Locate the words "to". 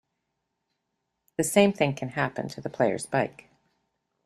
2.47-2.59